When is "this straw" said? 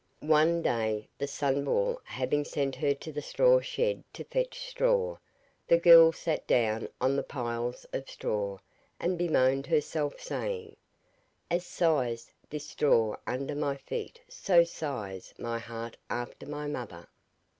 12.49-13.15